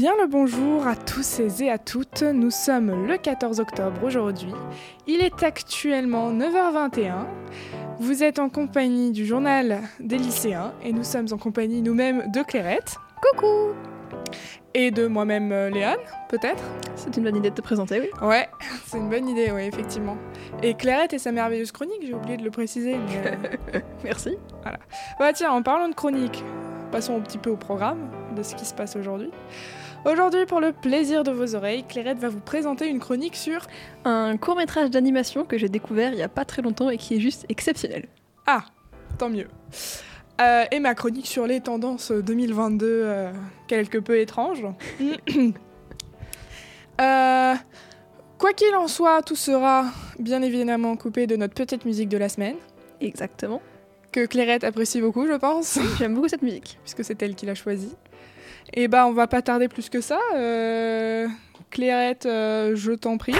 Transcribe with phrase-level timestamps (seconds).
[0.00, 2.22] Bien le bonjour à tous et à toutes.
[2.22, 4.50] Nous sommes le 14 octobre aujourd'hui.
[5.06, 7.26] Il est actuellement 9h21.
[7.98, 12.42] Vous êtes en compagnie du journal des lycéens et nous sommes en compagnie nous-mêmes de
[12.42, 12.96] Clairette.
[13.20, 13.74] Coucou
[14.72, 15.98] Et de moi-même euh, Léane,
[16.30, 16.64] peut-être
[16.96, 18.26] C'est une bonne idée de te présenter, oui.
[18.26, 18.48] Ouais,
[18.86, 20.16] c'est une bonne idée, oui, effectivement.
[20.62, 22.96] Et Clairette et sa merveilleuse chronique, j'ai oublié de le préciser.
[22.96, 23.36] Mais...
[23.74, 24.38] euh, Merci.
[25.18, 26.42] Bah tiens, en parlant de chronique,
[26.90, 29.30] passons un petit peu au programme de ce qui se passe aujourd'hui.
[30.06, 33.66] Aujourd'hui, pour le plaisir de vos oreilles, Clairette va vous présenter une chronique sur
[34.04, 37.16] Un court métrage d'animation que j'ai découvert il y a pas très longtemps et qui
[37.16, 38.06] est juste exceptionnel.
[38.46, 38.64] Ah,
[39.18, 39.46] tant mieux.
[40.40, 43.32] Euh, et ma chronique sur les tendances 2022 euh,
[43.68, 44.64] quelque peu étranges.
[47.00, 47.54] Euh,
[48.36, 49.86] quoi qu'il en soit, tout sera
[50.18, 52.56] bien évidemment coupé de notre petite musique de la semaine,
[53.00, 53.62] Exactement.
[54.12, 56.78] que Clairette apprécie beaucoup, je pense, J'aime beaucoup cette musique.
[56.84, 57.96] puisque c'est elle qui l'a choisie.
[58.74, 60.18] Et bah, on va pas tarder plus que ça.
[60.34, 61.26] Euh,
[61.70, 63.34] Clairette, euh, je t'en prie.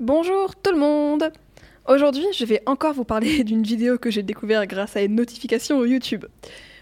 [0.00, 1.30] Bonjour tout le monde
[1.86, 5.84] Aujourd'hui, je vais encore vous parler d'une vidéo que j'ai découverte grâce à une notification
[5.84, 6.24] YouTube.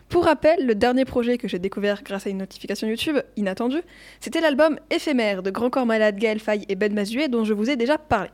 [0.09, 3.83] Pour rappel, le dernier projet que j'ai découvert grâce à une notification YouTube, inattendue,
[4.21, 7.71] c'était l'album Éphémère de Grand Corps Malade, Gaël Faye et Ben Mazué dont je vous
[7.71, 8.31] ai déjà parlé.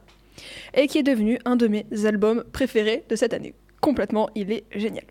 [0.75, 3.55] Et qui est devenu un de mes albums préférés de cette année.
[3.81, 5.05] Complètement, il est génial.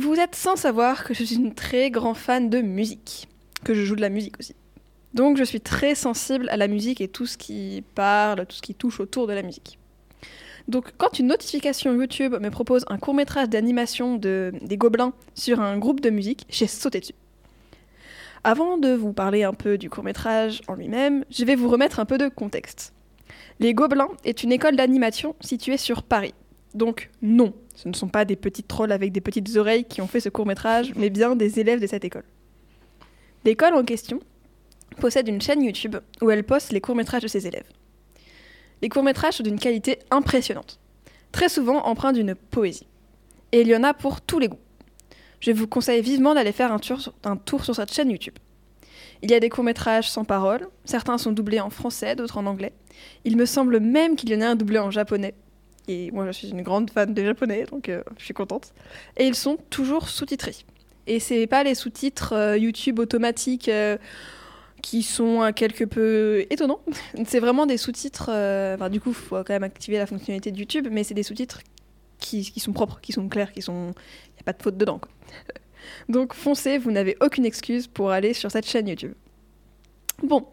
[0.00, 3.28] Vous êtes sans savoir que je suis une très grand fan de musique,
[3.64, 4.56] que je joue de la musique aussi.
[5.12, 8.62] Donc je suis très sensible à la musique et tout ce qui parle, tout ce
[8.62, 9.78] qui touche autour de la musique.
[10.68, 15.60] Donc quand une notification YouTube me propose un court métrage d'animation de, des Gobelins sur
[15.60, 17.12] un groupe de musique, j'ai sauté dessus.
[18.42, 22.00] Avant de vous parler un peu du court métrage en lui-même, je vais vous remettre
[22.00, 22.94] un peu de contexte.
[23.58, 26.32] Les Gobelins est une école d'animation située sur Paris.
[26.74, 30.06] Donc non, ce ne sont pas des petits trolls avec des petites oreilles qui ont
[30.06, 32.24] fait ce court métrage, mais bien des élèves de cette école.
[33.44, 34.20] L'école en question
[35.00, 37.66] possède une chaîne YouTube où elle poste les courts-métrages de ses élèves.
[38.82, 40.78] Les courts-métrages sont d'une qualité impressionnante,
[41.32, 42.86] très souvent empreints d'une poésie.
[43.52, 44.58] Et il y en a pour tous les goûts.
[45.40, 47.38] Je vous conseille vivement d'aller faire un tour, sur, un
[47.74, 48.34] cette chaîne YouTube.
[49.22, 52.72] Il y a des courts-métrages sans parole, certains sont doublés en français, d'autres en anglais.
[53.24, 55.34] Il me semble même qu'il y en a un doublé en japonais.
[55.90, 58.72] Et moi je suis une grande fan des japonais, donc euh, je suis contente.
[59.16, 60.54] Et ils sont toujours sous-titrés.
[61.08, 63.96] Et c'est pas les sous-titres euh, YouTube automatiques euh,
[64.82, 66.80] qui sont quelque peu étonnants.
[67.26, 68.30] C'est vraiment des sous-titres.
[68.88, 71.60] du coup, il faut quand même activer la fonctionnalité de YouTube, mais c'est des sous-titres
[72.18, 73.92] qui, sont propres, qui sont clairs, qui sont.
[74.28, 74.98] Il n'y a pas de faute dedans.
[74.98, 75.10] quoi.
[76.08, 79.12] Donc, foncez, vous n'avez aucune excuse pour aller sur cette chaîne YouTube.
[80.22, 80.46] Bon,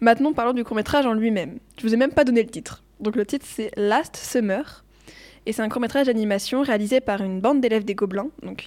[0.00, 1.58] maintenant parlons du court-métrage en lui-même.
[1.78, 2.82] Je vous ai même pas donné le titre.
[3.00, 4.84] Donc, le titre, c'est Last Summer.
[5.46, 8.30] Et c'est un court-métrage d'animation réalisé par une bande d'élèves des Gobelins.
[8.42, 8.66] Donc,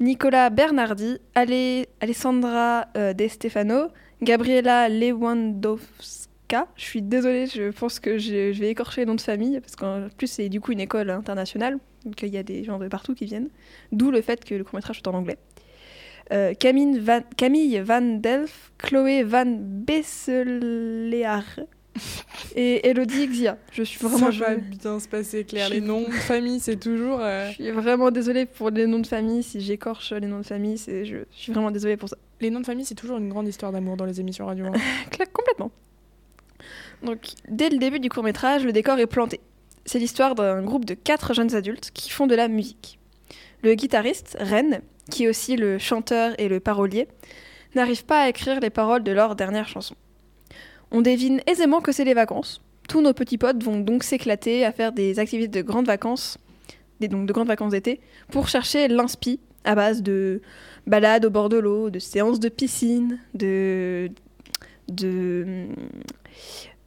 [0.00, 3.88] Nicolas Bernardi, Ale- Alessandra euh, De Stefano,
[4.22, 6.66] Gabriela Lewandowska.
[6.76, 10.08] Je suis désolée, je pense que je, vais écorcher les noms de famille, parce qu'en
[10.16, 13.14] plus, c'est du coup une école internationale, donc il y a des gens de partout
[13.14, 13.48] qui viennent.
[13.92, 15.36] D'où le fait que le court-métrage est en anglais.
[16.32, 21.44] Euh, Camille, Van, Camille Van Delft, Chloé Van Besselear
[22.54, 23.58] et Elodie Xia.
[23.72, 24.30] Je suis vraiment.
[24.32, 25.68] Ça va bien se passer, Claire.
[25.70, 27.18] Les noms de famille, c'est toujours...
[27.20, 29.42] euh, je suis vraiment désolée pour les noms de famille.
[29.42, 32.16] Si j'écorche les noms de famille, c'est, je, je suis vraiment désolée pour ça.
[32.40, 34.66] Les noms de famille, c'est toujours une grande histoire d'amour dans les émissions radio.
[34.66, 34.72] hein.
[35.10, 35.70] Clac, complètement.
[37.02, 39.40] Donc, dès le début du court métrage, le décor est planté.
[39.84, 42.98] C'est l'histoire d'un groupe de quatre jeunes adultes qui font de la musique.
[43.62, 47.08] Le guitariste, Ren, qui est aussi le chanteur et le parolier,
[47.74, 49.94] n'arrive pas à écrire les paroles de leur dernière chanson.
[50.90, 52.62] On devine aisément que c'est les vacances.
[52.88, 56.38] Tous nos petits potes vont donc s'éclater à faire des activités de grandes vacances,
[57.00, 58.00] des, donc de grandes vacances d'été,
[58.30, 60.40] pour chercher l'inspi à base de
[60.86, 64.10] balades au bord de l'eau, de séances de piscine, de
[64.88, 65.66] de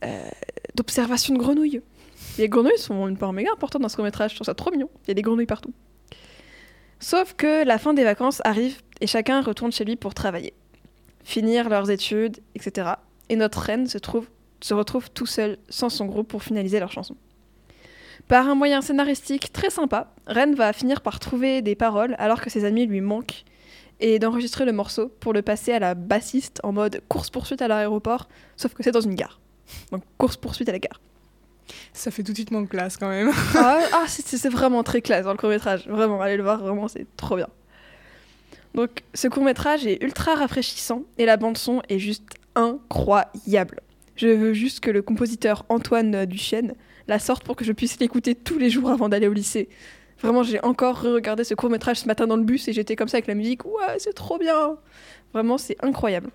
[0.04, 0.30] euh,
[0.76, 1.82] d'observation de grenouilles.
[2.40, 4.90] Les grenouilles sont une part méga importante dans ce court-métrage, je trouve ça trop mignon.
[5.04, 5.74] Il y a des grenouilles partout.
[7.00, 10.54] Sauf que la fin des vacances arrive et chacun retourne chez lui pour travailler,
[11.24, 12.92] finir leurs études, etc.
[13.32, 14.28] Et notre reine se, trouve,
[14.60, 17.16] se retrouve tout seul, sans son groupe, pour finaliser leur chanson.
[18.28, 22.50] Par un moyen scénaristique très sympa, Ren va finir par trouver des paroles alors que
[22.50, 23.46] ses amis lui manquent
[24.02, 28.28] et d'enregistrer le morceau pour le passer à la bassiste en mode course-poursuite à l'aéroport,
[28.58, 29.40] sauf que c'est dans une gare.
[29.94, 31.00] Donc course-poursuite à la gare.
[31.94, 33.32] Ça fait tout de suite moins classe quand même.
[33.56, 35.88] ah, ah, c'est vraiment très classe dans le court-métrage.
[35.88, 37.48] Vraiment, allez le voir, vraiment, c'est trop bien.
[38.76, 42.24] Donc ce court-métrage est ultra rafraîchissant et la bande-son est juste
[42.56, 43.80] incroyable.
[44.16, 46.74] Je veux juste que le compositeur Antoine Duchesne
[47.08, 49.70] la sorte pour que je puisse l'écouter tous les jours avant d'aller au lycée.
[50.22, 53.08] Vraiment, j'ai encore regardé ce court métrage ce matin dans le bus et j'étais comme
[53.08, 53.66] ça avec la musique.
[53.66, 54.78] Ouais, c'est trop bien.
[55.34, 56.30] Vraiment, c'est incroyable.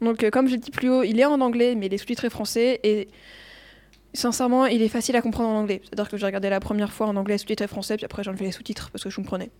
[0.00, 2.30] Donc, euh, comme j'ai dit plus haut, il est en anglais, mais il est sous-titré
[2.30, 3.08] français et
[4.14, 5.80] sincèrement, il est facile à comprendre en anglais.
[5.84, 8.46] C'est-à-dire que j'ai regardé la première fois en anglais sous-titré français, puis après j'ai enlevé
[8.46, 9.50] les sous-titres parce que je comprenais.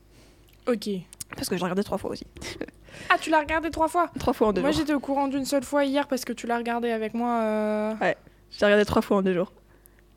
[0.68, 0.88] Ok.
[1.34, 2.26] Parce que j'ai regardé trois fois aussi.
[3.10, 4.80] Ah, tu l'as regardé trois fois Trois fois en deux Moi, jours.
[4.80, 7.40] j'étais au courant d'une seule fois hier parce que tu l'as regardé avec moi.
[7.42, 7.94] euh,
[8.50, 9.52] J'ai regardé trois fois en deux jours.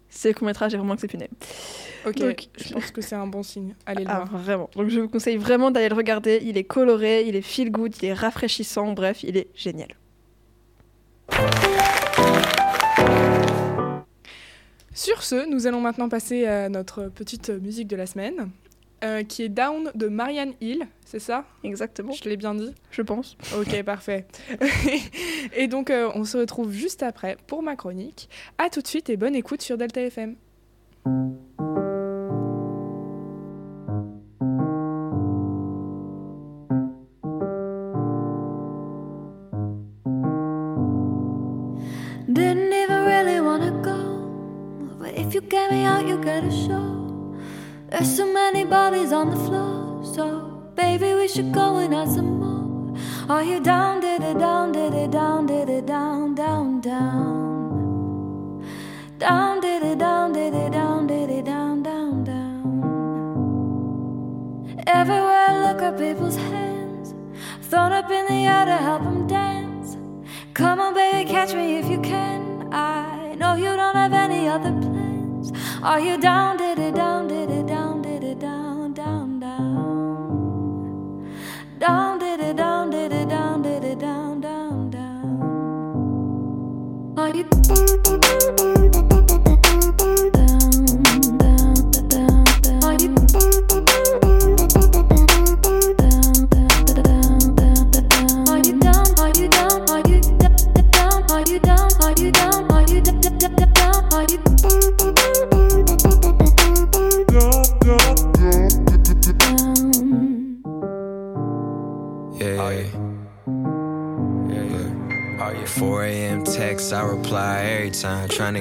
[0.10, 1.30] Ce court métrage est vraiment exceptionnel.
[2.08, 3.76] Ok, Donc, je pense que c'est un bon signe.
[3.86, 4.42] Allez le Ah, voir.
[4.42, 4.70] vraiment.
[4.76, 6.40] Donc je vous conseille vraiment d'aller le regarder.
[6.44, 8.94] Il est coloré, il est feel good, il est rafraîchissant.
[8.94, 9.90] Bref, il est génial.
[14.94, 18.50] Sur ce, nous allons maintenant passer à notre petite musique de la semaine,
[19.04, 21.46] euh, qui est Down de Marianne Hill, c'est ça?
[21.64, 22.12] Exactement.
[22.12, 22.74] Je l'ai bien dit?
[22.92, 23.38] Je pense.
[23.58, 24.26] Ok, parfait.
[25.56, 28.30] et donc, euh, on se retrouve juste après pour ma chronique.
[28.58, 30.36] À tout de suite et bonne écoute sur Delta FM.
[42.32, 43.98] Didn't even really wanna go,
[45.00, 46.89] but if you get me out, you get a show.
[47.92, 50.42] There's so many bodies on the floor, so
[50.76, 52.96] baby, we should go and add some more.
[53.28, 58.64] Are you down, did it down, did it down, did it down, down, down?
[59.18, 62.70] Down, did it down, did it down, did it down, down, down.
[64.86, 67.16] Everywhere I look at people's hands,
[67.64, 69.98] thrown up in the air to help them dance.
[70.54, 72.72] Come on, baby, catch me if you can.
[72.72, 75.52] I know you don't have any other plans.
[75.82, 77.69] Are you down, did it down, did it
[87.32, 87.60] party.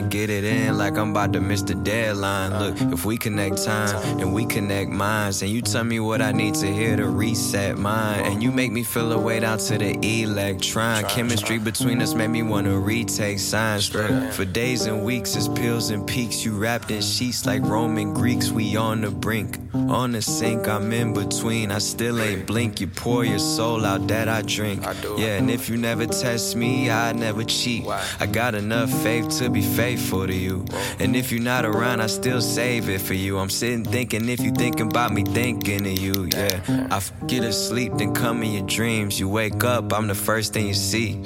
[0.08, 0.57] Get it in
[0.99, 2.59] I'm about to miss the deadline.
[2.59, 6.33] Look, if we connect time and we connect minds, and you tell me what I
[6.33, 9.79] need to hear to reset mine, and you make me feel a weight out to
[9.79, 11.05] the electron.
[11.05, 13.89] Chemistry between us made me wanna retake science.
[13.89, 16.45] For days and weeks, it's pills and peaks.
[16.45, 18.51] You wrapped in sheets like Roman Greeks.
[18.51, 20.69] We on the brink, on the sink.
[20.69, 21.71] I'm in between.
[21.71, 22.81] I still ain't blink.
[22.81, 24.83] You pour your soul out that I drink.
[25.17, 27.87] Yeah, and if you never test me, I never cheat.
[27.87, 30.65] I got enough faith to be faithful to you.
[30.99, 33.38] And if you're not around, I still save it for you.
[33.38, 36.29] I'm sitting thinking if you thinking about me, thinking of you.
[36.35, 39.19] Yeah, I get asleep, then come in your dreams.
[39.20, 41.23] You wake up, I'm the first thing you see.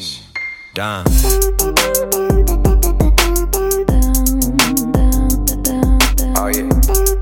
[0.75, 1.05] Done.
[6.35, 7.22] Oh yeah.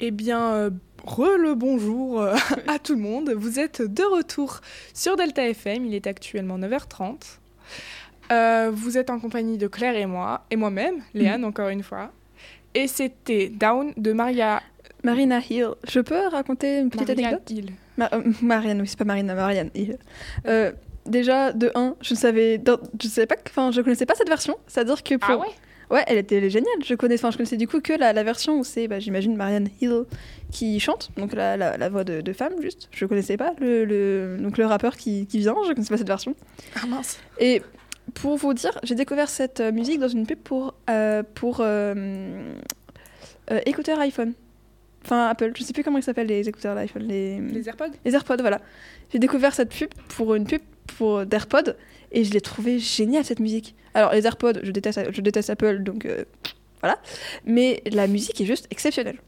[0.00, 0.70] Eh bien, euh,
[1.04, 2.34] re le bonjour euh,
[2.66, 3.30] à tout le monde.
[3.36, 4.60] Vous êtes de retour
[4.94, 5.84] sur Delta FM.
[5.86, 7.38] Il est actuellement 9h30.
[8.30, 12.12] Euh, vous êtes en compagnie de Claire et moi, et moi-même, Léane, encore une fois.
[12.74, 14.62] Et c'était Down de Maria
[15.02, 15.68] Marina Hill.
[15.88, 17.72] Je peux raconter une petite Maria anecdote Hill.
[17.96, 19.96] Ma- euh, Marianne, oui, c'est pas Marina, Marianne Hill.
[20.46, 20.72] Euh,
[21.06, 22.60] déjà, de 1, je ne savais,
[23.02, 24.56] je savais pas, que- enfin, je connaissais pas cette version.
[24.66, 25.46] C'est-à-dire que pour, Ah ouais?
[25.90, 26.68] Ouais, elle était elle est géniale.
[26.84, 29.34] Je connais, enfin, je connaissais du coup que la, la version où c'est, bah, j'imagine,
[29.36, 30.02] Marianne Hill
[30.52, 32.88] qui chante, donc la, la, la voix de, de femme, juste.
[32.90, 36.06] Je connaissais pas le, le- donc le rappeur qui, qui vient, je connaissais pas cette
[36.06, 36.34] version.
[36.76, 37.18] Ah mince.
[37.38, 37.62] Et
[38.14, 41.94] pour vous dire, j'ai découvert cette euh, musique dans une pub pour, euh, pour euh,
[43.50, 44.34] euh, écouteurs iPhone.
[45.04, 47.02] Enfin, Apple, je sais plus comment ils s'appellent les écouteurs d'iPhone.
[47.04, 47.40] Les...
[47.40, 48.60] Les AirPods les AirPods, voilà.
[49.12, 50.60] J'ai découvert cette pub pour une pub
[50.96, 51.74] pour d'AirPods
[52.12, 53.74] et je l'ai trouvé géniale cette musique.
[53.94, 56.24] Alors, les AirPods, je déteste, je déteste Apple, donc euh,
[56.80, 56.98] voilà.
[57.44, 59.18] Mais la musique est juste exceptionnelle.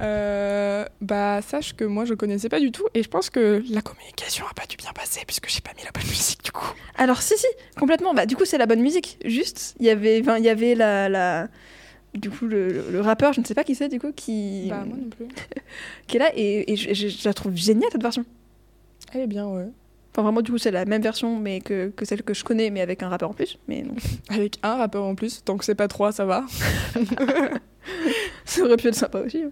[0.00, 3.80] Euh, bah sache que moi je connaissais pas du tout et je pense que la
[3.80, 6.66] communication a pas dû bien passer puisque j'ai pas mis la bonne musique du coup.
[6.96, 7.46] Alors, si, si,
[7.78, 8.12] complètement.
[8.12, 9.18] Bah, du coup, c'est la bonne musique.
[9.24, 11.48] Juste, il y avait, il y avait la, la.
[12.14, 14.66] Du coup, le, le- le rappeur, je ne sais pas qui c'est, du coup, qui,
[14.68, 15.26] Bah moi non plus.
[16.06, 18.24] qui est là et, et je, je- je la trouve géniale cette version.
[19.12, 19.66] Elle est bien ouais.
[20.16, 22.70] Enfin, vraiment, du coup, c'est la même version mais que, que celle que je connais,
[22.70, 23.58] mais avec un rappeur en plus.
[23.66, 23.94] Mais non,
[24.30, 26.44] Avec un rappeur en plus, tant que c'est pas trois ça va.
[28.44, 29.42] ça aurait pu être sympa aussi.
[29.42, 29.50] hein.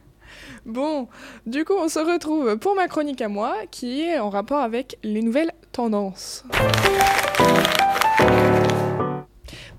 [0.64, 1.08] Bon,
[1.46, 4.96] du coup on se retrouve pour ma chronique à moi qui est en rapport avec
[5.02, 6.44] les nouvelles tendances.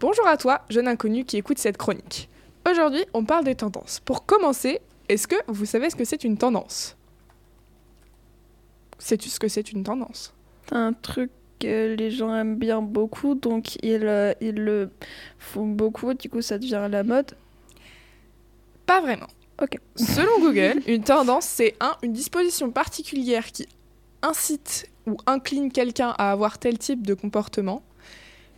[0.01, 2.29] Bonjour à toi, jeune inconnu qui écoute cette chronique.
[2.69, 4.01] Aujourd'hui, on parle des tendances.
[4.01, 6.97] Pour commencer, est-ce que vous savez ce que c'est une tendance?
[8.99, 10.33] Sais-tu ce que c'est une tendance?
[10.71, 14.89] Un truc que les gens aiment bien beaucoup, donc ils, euh, ils le
[15.39, 17.31] font beaucoup, du coup, ça devient la mode.
[18.85, 19.27] Pas vraiment.
[19.61, 19.77] Ok.
[19.95, 23.67] Selon Google, une tendance, c'est un, une disposition particulière qui
[24.21, 27.83] incite ou incline quelqu'un à avoir tel type de comportement.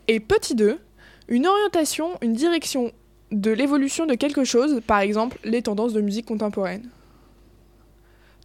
[0.07, 0.79] Et petit 2,
[1.27, 2.91] une orientation, une direction
[3.31, 6.89] de l'évolution de quelque chose, par exemple les tendances de musique contemporaine.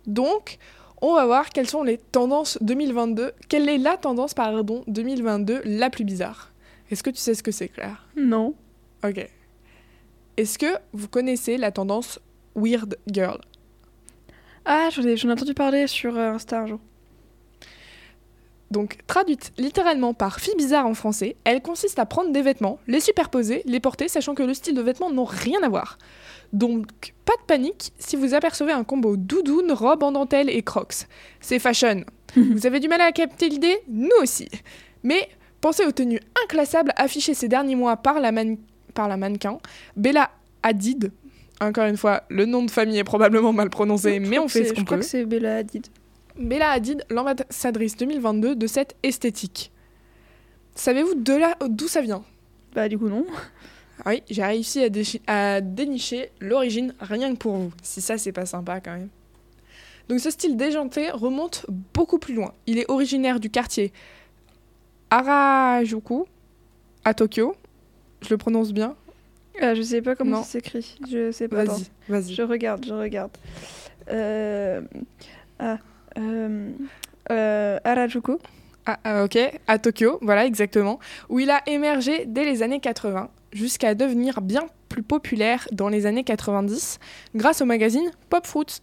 [0.07, 0.59] Donc,
[1.01, 3.33] on va voir quelles sont les tendances 2022.
[3.49, 6.53] Quelle est la tendance, pardon, 2022 la plus bizarre?
[6.91, 8.07] Est-ce que tu sais ce que c'est, Claire?
[8.17, 8.55] Non.
[9.05, 9.29] Ok.
[10.37, 12.19] Est-ce que vous connaissez la tendance
[12.55, 13.41] Weird Girl?
[14.65, 16.81] Ah, j'en ai, j'en ai entendu parler sur euh, Insta un jour.
[18.71, 23.01] Donc, traduite littéralement par fille bizarre en français, elle consiste à prendre des vêtements, les
[23.01, 25.99] superposer, les porter, sachant que le style de vêtements n'ont rien à voir.
[26.53, 26.87] Donc,
[27.25, 31.07] pas de panique si vous apercevez un combo doudoune, robe en dentelle et crocs.
[31.41, 32.05] C'est fashion.
[32.37, 33.77] vous avez du mal à capter l'idée?
[33.89, 34.49] Nous aussi.
[35.03, 35.29] Mais
[35.61, 38.57] pensez aux tenues inclassables affichées ces derniers mois par la, man-
[38.95, 39.59] par la mannequin
[39.97, 40.31] Bella
[40.63, 41.11] Hadid.
[41.61, 44.65] Encore une fois, le nom de famille est probablement mal prononcé, Je mais on fait
[44.65, 45.03] ce qu'on Je crois peut.
[45.03, 45.87] que c'est Bella Hadid.
[46.41, 49.71] Bella Hadid, l'ambassadrice 2022 de cette esthétique.
[50.75, 52.25] Savez-vous de là d'où ça vient?
[52.75, 53.27] Bah, du coup, non.
[54.05, 54.81] Ah Oui, j'ai réussi
[55.27, 57.73] à, dénicher l'origine rien que pour vous.
[57.83, 59.11] Si ça, c'est pas sympa quand même.
[60.09, 62.55] Donc ce style déjanté remonte beaucoup plus loin.
[62.67, 63.93] Il est originaire du quartier
[65.11, 66.25] Harajuku,
[67.05, 67.55] à Tokyo.
[68.23, 68.97] Je le prononce bien?
[69.61, 70.43] Ah, je sais pas comment Non.
[70.43, 70.99] ça s'écrit.
[71.11, 71.65] Je sais pas.
[71.65, 72.35] Vas-y, vas-y.
[72.35, 73.37] Je regarde, je regarde.
[74.09, 74.81] Euh...
[75.59, 75.79] Ah.
[76.19, 76.71] Euh...
[77.31, 77.79] Euh...
[77.85, 78.39] Harajuku.
[78.87, 80.99] Ah, ah, ok, à Tokyo, voilà exactement,
[81.29, 86.07] où il a émergé dès les années 80, jusqu'à devenir bien plus populaire dans les
[86.07, 86.99] années 90,
[87.35, 88.81] grâce au magazine Pop Fruit.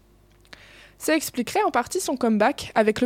[0.98, 3.02] Ça expliquerait en partie son comeback avec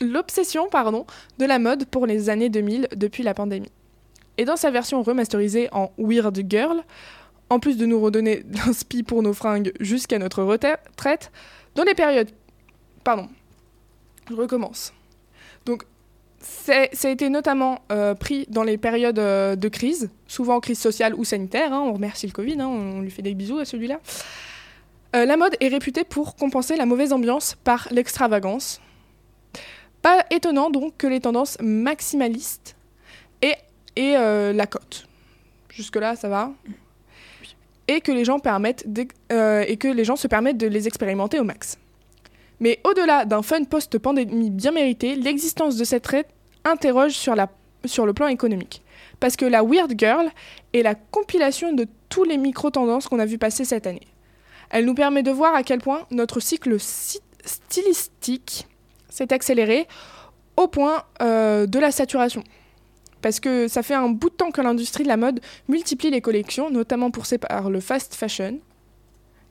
[0.00, 1.06] l'obsession pardon,
[1.38, 3.72] de la mode pour les années 2000 depuis la pandémie.
[4.36, 6.82] Et dans sa version remasterisée en Weird Girl,
[7.50, 11.32] en plus de nous redonner de l'inspi pour nos fringues jusqu'à notre retraite,
[11.74, 12.30] dans les périodes...
[13.04, 13.28] Pardon,
[14.28, 14.92] je recommence.
[15.66, 15.84] Donc,
[16.40, 21.14] ça a été notamment euh, pris dans les périodes euh, de crise, souvent crise sociale
[21.14, 21.72] ou sanitaire.
[21.72, 24.00] hein, on remercie le Covid, hein, on lui fait des bisous à celui-là.
[25.16, 28.80] Euh, la mode est réputée pour compenser la mauvaise ambiance par l'extravagance.
[30.02, 32.76] Pas étonnant donc que les tendances maximalistes
[33.98, 35.06] euh, la cote.
[35.70, 36.52] Jusque-là, ça va.
[37.88, 41.78] Et que les gens se permettent de les expérimenter au max.
[42.60, 46.28] Mais au-delà d'un fun post-pandémie bien mérité, l'existence de cette traite
[46.64, 48.82] interroge sur, le plan économique.
[49.20, 50.30] Parce que la Weird Girl
[50.72, 54.06] est la compilation de tous les micro-tendances qu'on a vu passer cette année.
[54.70, 58.66] Elle nous permet de voir à quel point notre cycle stylistique
[59.08, 59.86] s'est accéléré
[60.56, 62.42] au point euh, de la saturation.
[63.20, 66.20] Parce que ça fait un bout de temps que l'industrie de la mode multiplie les
[66.20, 68.58] collections, notamment poussée par le fast fashion.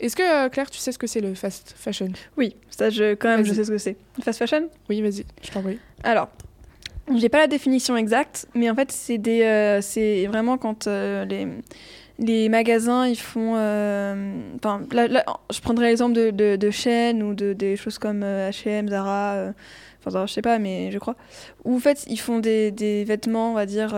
[0.04, 2.10] Est-ce que, euh, Claire, tu sais ce que c'est le fast fashion?
[2.38, 3.96] Oui, ça, je, quand même, je sais ce que c'est.
[4.22, 4.70] Fast fashion?
[4.90, 5.80] Oui, vas-y, je t'en prie.
[6.04, 6.30] Alors,
[7.16, 11.26] j'ai pas la définition exacte, mais en fait, c'est des, euh, c'est vraiment quand euh,
[11.26, 11.48] les,
[12.20, 13.56] les magasins ils font.
[13.56, 17.98] euh, Enfin, là, là, je prendrais l'exemple de, de, de chaînes ou de des choses
[17.98, 19.34] comme euh, H&M, Zara.
[19.36, 19.52] euh,
[20.06, 21.16] Enfin, je sais pas, mais je crois.
[21.64, 23.92] Où en fait, ils font des, des vêtements, on va dire.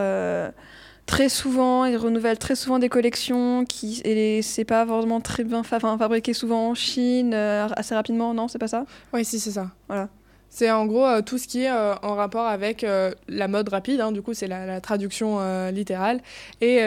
[1.05, 5.61] Très souvent, ils renouvellent très souvent des collections qui et c'est pas vraiment très bien
[5.61, 8.85] fa- fabriqué souvent en Chine euh, assez rapidement, non, c'est pas ça?
[9.13, 9.69] Oui, si, c'est ça.
[9.87, 10.09] Voilà.
[10.49, 12.85] C'est en gros euh, tout ce qui est euh, en rapport avec
[13.27, 16.21] la mode rapide, hein, du coup c'est la, la traduction littérale.
[16.61, 16.81] Et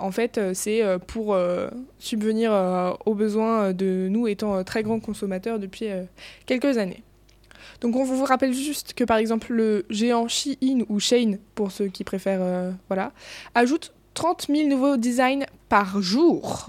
[0.00, 1.36] en fait c'est pour
[1.98, 5.88] subvenir aux besoins de nous étant très grands consommateurs depuis
[6.46, 7.02] quelques années.
[7.80, 11.86] Donc on vous rappelle juste que par exemple le géant Shein ou Shane, pour ceux
[11.88, 13.12] qui préfèrent, euh, voilà,
[13.54, 16.66] ajoute 30 000 nouveaux designs par jour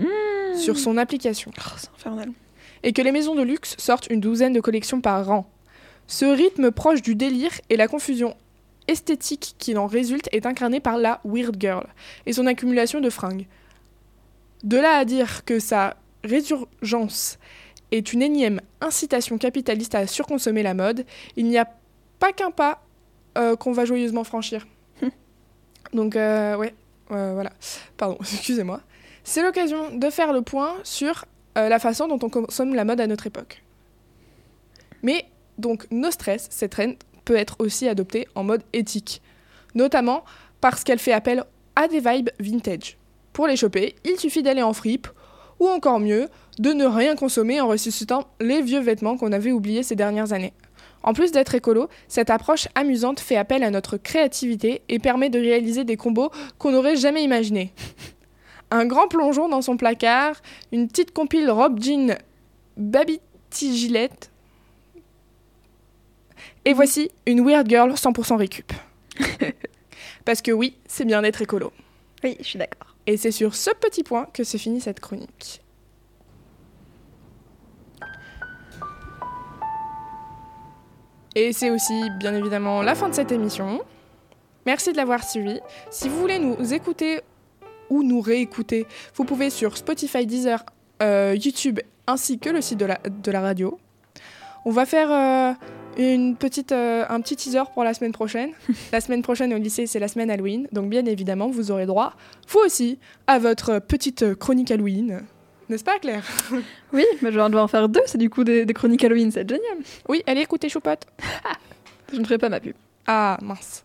[0.56, 2.32] sur son application Oh, c'est infernal.
[2.84, 5.50] et que les maisons de luxe sortent une douzaine de collections par an.
[6.08, 8.36] Ce rythme proche du délire et la confusion
[8.88, 11.86] esthétique qui en résulte est incarné par la Weird Girl
[12.26, 13.46] et son accumulation de fringues.
[14.64, 17.38] De là à dire que sa résurgence
[17.92, 21.68] est une énième incitation capitaliste à surconsommer la mode, il n'y a
[22.20, 22.82] pas qu'un pas
[23.38, 24.66] euh, qu'on va joyeusement franchir.
[25.94, 26.74] Donc, euh, ouais,
[27.12, 27.52] euh, voilà.
[27.98, 28.82] Pardon, excusez-moi.
[29.24, 31.26] C'est l'occasion de faire le point sur
[31.58, 33.64] euh, la façon dont on consomme la mode à notre époque.
[35.04, 35.26] Mais
[35.58, 36.94] donc, no stress, cette trend
[37.26, 39.22] peut être aussi adoptée en mode éthique,
[39.76, 40.24] notamment
[40.62, 41.44] parce qu'elle fait appel
[41.76, 42.98] à des vibes vintage.
[43.34, 45.08] Pour les choper, il suffit d'aller en fripe,
[45.60, 46.28] ou encore mieux,
[46.60, 50.54] de ne rien consommer en ressuscitant les vieux vêtements qu'on avait oubliés ces dernières années.
[51.04, 55.40] En plus d'être écolo, cette approche amusante fait appel à notre créativité et permet de
[55.40, 57.74] réaliser des combos qu'on n'aurait jamais imaginés.
[58.72, 60.36] Un grand plongeon dans son placard,
[60.74, 62.18] une petite compile robe jean
[62.76, 64.30] Babity Gillette.
[66.66, 68.74] Et voici une Weird Girl 100% récup.
[70.26, 71.72] Parce que oui, c'est bien d'être écolo.
[72.26, 72.97] Oui, je suis d'accord.
[73.08, 75.62] Et c'est sur ce petit point que se finit cette chronique.
[81.36, 83.82] Et c'est aussi, bien évidemment, la fin de cette émission.
[84.66, 85.62] Merci de l'avoir suivi.
[85.90, 87.22] Si vous voulez nous écouter
[87.90, 88.86] ou nous réécouter,
[89.16, 90.66] vous pouvez sur Spotify, Deezer,
[91.02, 93.80] euh, YouTube, ainsi que le site de la, radio.
[94.66, 95.54] On va faire euh,
[95.98, 98.52] une petite, euh, un petit teaser pour la semaine prochaine.
[98.92, 100.68] la semaine prochaine au lycée, c'est la semaine Halloween.
[100.72, 102.14] Donc bien évidemment, vous aurez droit,
[102.50, 105.22] vous aussi, à votre petite chronique Halloween.
[105.70, 106.26] N'est-ce pas, Claire?
[106.94, 109.48] Oui, mais je vais en faire deux, c'est du coup des, des chroniques Halloween, c'est
[109.48, 109.78] génial.
[110.08, 111.06] Oui, allez écouter Choupote.
[112.14, 112.74] Je ne ferai pas ma pub.
[113.06, 113.84] Ah, mince.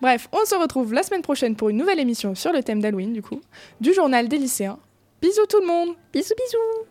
[0.00, 3.12] Bref, on se retrouve la semaine prochaine pour une nouvelle émission sur le thème d'Halloween,
[3.12, 3.40] du coup,
[3.80, 4.80] du journal des lycéens.
[5.20, 6.88] Bisous tout le monde Bisous, bisous